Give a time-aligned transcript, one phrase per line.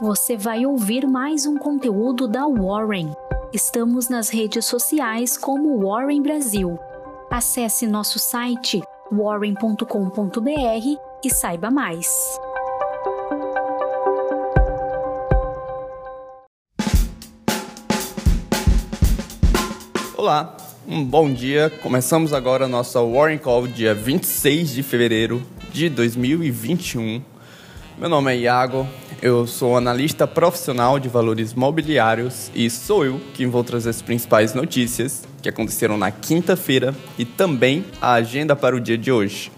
[0.00, 3.12] você vai ouvir mais um conteúdo da Warren.
[3.52, 6.78] Estamos nas redes sociais como Warren Brasil.
[7.30, 8.80] Acesse nosso site
[9.12, 10.48] warren.com.br
[11.22, 12.08] e saiba mais.
[20.16, 20.56] Olá,
[20.88, 21.68] um bom dia.
[21.82, 27.22] Começamos agora a nossa Warren Call dia 26 de fevereiro de 2021.
[27.98, 28.88] Meu nome é Iago,
[29.22, 34.54] eu sou analista profissional de valores mobiliários e sou eu quem vou trazer as principais
[34.54, 39.52] notícias que aconteceram na quinta-feira e também a agenda para o dia de hoje.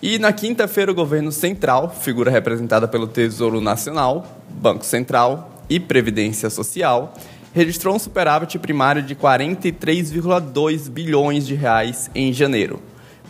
[0.00, 6.48] E na quinta-feira, o governo central, figura representada pelo Tesouro Nacional, Banco Central e Previdência
[6.48, 7.14] Social,
[7.52, 12.80] registrou um superávit primário de 43,2 bilhões de reais em janeiro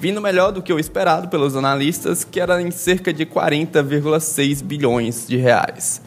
[0.01, 5.27] vindo melhor do que o esperado pelos analistas, que era em cerca de 40,6 bilhões
[5.27, 6.01] de reais.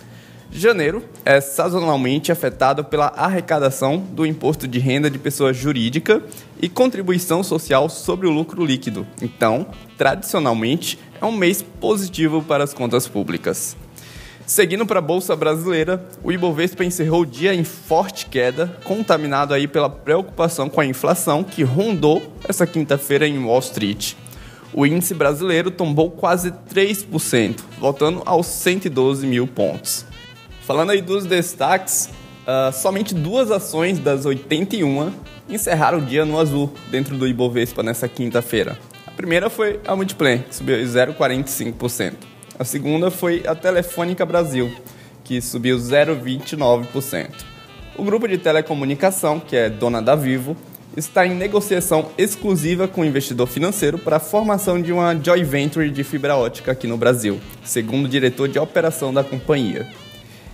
[0.54, 6.22] Janeiro é sazonalmente afetado pela arrecadação do imposto de renda de pessoa jurídica
[6.62, 9.08] e contribuição social sobre o lucro líquido.
[9.22, 13.78] Então, tradicionalmente, é um mês positivo para as contas públicas.
[14.52, 19.66] Seguindo para a Bolsa Brasileira, o Ibovespa encerrou o dia em forte queda, contaminado aí
[19.66, 24.16] pela preocupação com a inflação que rondou essa quinta-feira em Wall Street.
[24.74, 30.06] O índice brasileiro tombou quase 3%, voltando aos 112 mil pontos.
[30.68, 32.10] Falando aí dos destaques,
[32.42, 35.14] uh, somente duas ações das 81
[35.48, 38.78] encerraram o dia no azul dentro do Ibovespa nessa quinta-feira.
[39.08, 42.31] A primeira foi a Multiplan, que subiu 0,45%.
[42.62, 44.72] A segunda foi a Telefônica Brasil,
[45.24, 47.28] que subiu 0,29%.
[47.98, 50.56] O grupo de telecomunicação, que é dona da Vivo,
[50.96, 55.90] está em negociação exclusiva com o investidor financeiro para a formação de uma joint venture
[55.90, 59.88] de fibra ótica aqui no Brasil, segundo o diretor de operação da companhia.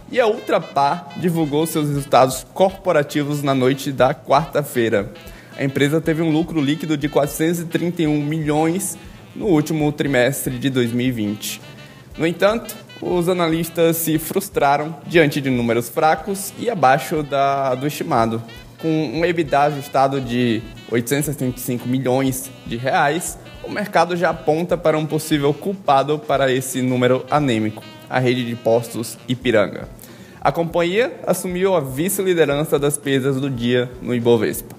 [0.09, 5.11] E a Ultrapar divulgou seus resultados corporativos na noite da quarta-feira.
[5.57, 8.97] A empresa teve um lucro líquido de 431 milhões
[9.35, 11.75] no último trimestre de 2020.
[12.17, 18.41] No entanto, os analistas se frustraram diante de números fracos e abaixo da, do estimado.
[18.79, 20.61] Com um EBITDA ajustado de
[20.91, 27.25] 875 milhões de reais, o mercado já aponta para um possível culpado para esse número
[27.29, 29.87] anêmico, a rede de postos Ipiranga.
[30.39, 34.76] A companhia assumiu a vice-liderança das pesas do dia no Ibovespa.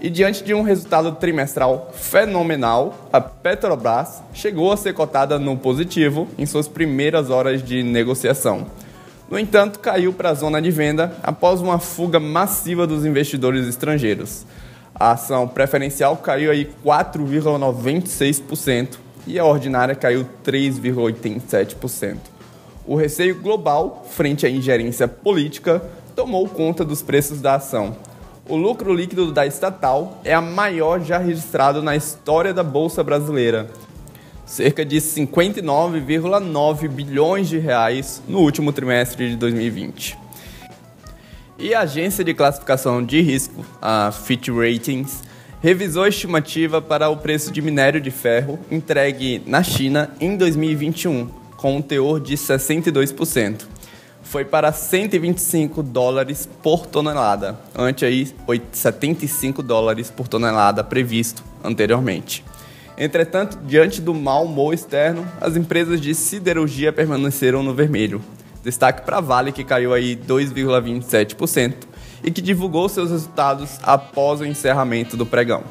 [0.00, 6.28] E diante de um resultado trimestral fenomenal, a Petrobras chegou a ser cotada no positivo
[6.36, 8.66] em suas primeiras horas de negociação.
[9.30, 14.44] No entanto, caiu para a zona de venda após uma fuga massiva dos investidores estrangeiros.
[14.94, 22.18] A ação preferencial caiu aí 4,96% e a ordinária caiu 3,87%.
[22.86, 25.82] O receio global frente à ingerência política
[26.14, 27.96] tomou conta dos preços da ação,
[28.48, 33.68] o lucro líquido da estatal é a maior já registrado na história da Bolsa Brasileira.
[34.44, 40.16] Cerca de 59,9 bilhões de reais no último trimestre de 2020.
[41.58, 45.24] E a agência de classificação de risco, a Fitch Ratings,
[45.60, 51.28] revisou a estimativa para o preço de minério de ferro entregue na China em 2021,
[51.56, 53.75] com um teor de 62%
[54.26, 58.28] foi para 125 dólares por tonelada, ante aí
[58.72, 62.44] 75 dólares por tonelada previsto anteriormente.
[62.98, 68.20] Entretanto, diante do mau humor externo, as empresas de siderurgia permaneceram no vermelho.
[68.64, 71.74] Destaque para a Vale, que caiu aí 2,27%
[72.24, 75.62] e que divulgou seus resultados após o encerramento do pregão.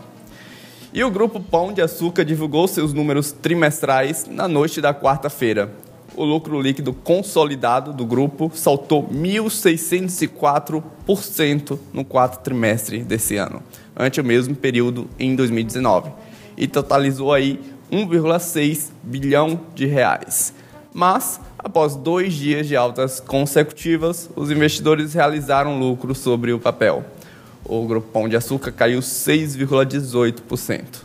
[0.93, 5.69] E o grupo Pão de Açúcar divulgou seus números trimestrais na noite da quarta-feira,
[6.16, 13.64] o lucro líquido consolidado do grupo saltou 1.604% no quarto trimestre desse ano,
[13.96, 16.12] ante o mesmo período em 2019,
[16.58, 17.59] e totalizou aí
[17.92, 20.53] 1,6 bilhão de reais.
[20.94, 27.06] Mas, após dois dias de altas consecutivas, os investidores realizaram lucro sobre o papel.
[27.66, 31.03] O Grupo Pão de Açúcar caiu 6,18%.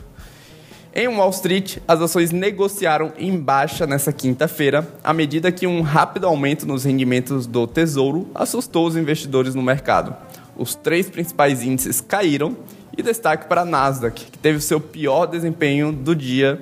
[0.93, 6.27] Em Wall Street, as ações negociaram em baixa nessa quinta-feira, à medida que um rápido
[6.27, 10.13] aumento nos rendimentos do Tesouro assustou os investidores no mercado.
[10.53, 12.57] Os três principais índices caíram
[12.97, 16.59] e destaque para a Nasdaq, que teve o seu pior desempenho do dia,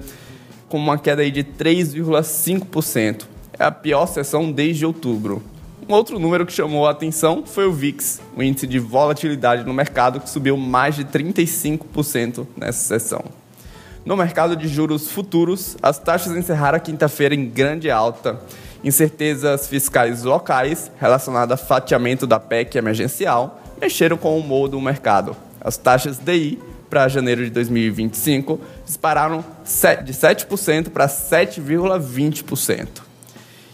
[0.67, 3.23] com uma queda de 3,5%.
[3.57, 5.41] É a pior sessão desde outubro.
[5.87, 9.73] Um outro número que chamou a atenção foi o VIX, o índice de volatilidade no
[9.73, 13.25] mercado, que subiu mais de 35% nessa sessão.
[14.09, 18.39] No mercado de juros futuros, as taxas encerraram a quinta-feira em grande alta
[18.83, 25.37] Incertezas fiscais locais relacionadas a fatiamento da PEC emergencial mexeram com o humor do mercado.
[25.61, 26.57] As taxas DI
[26.89, 29.45] para janeiro de 2025 dispararam
[30.03, 32.87] de 7% para 7,20%.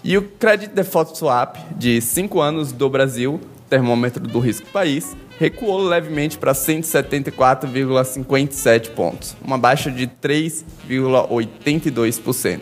[0.03, 3.39] E o Credit Default Swap de 5 anos do Brasil,
[3.69, 12.61] termômetro do risco país, recuou levemente para 174,57 pontos, uma baixa de 3,82%.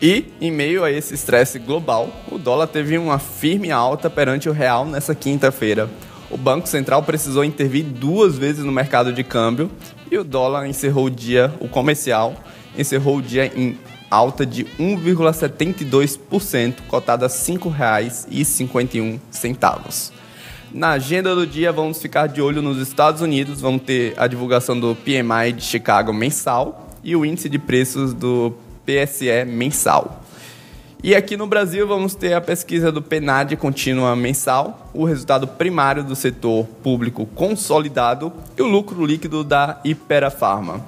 [0.00, 4.52] E, em meio a esse estresse global, o dólar teve uma firme alta perante o
[4.52, 5.88] real nessa quinta-feira.
[6.30, 9.70] O Banco Central precisou intervir duas vezes no mercado de câmbio
[10.10, 12.34] e o dólar encerrou o dia, o comercial,
[12.76, 13.78] encerrou o dia em
[14.10, 20.12] alta de 1,72%, cotado a R$ 5,51.
[20.72, 24.78] Na agenda do dia, vamos ficar de olho nos Estados Unidos, vamos ter a divulgação
[24.78, 28.52] do PMI de Chicago mensal e o índice de preços do
[28.84, 30.22] PSE mensal.
[31.02, 36.02] E aqui no Brasil vamos ter a pesquisa do PNAD contínua mensal, o resultado primário
[36.02, 40.84] do setor público consolidado e o lucro líquido da Ipera Pharma.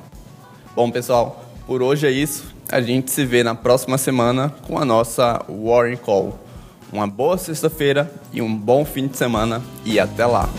[0.75, 2.58] Bom, pessoal, por hoje é isso.
[2.71, 6.39] A gente se vê na próxima semana com a nossa Warren Call.
[6.93, 10.51] Uma boa sexta-feira e um bom fim de semana e até lá.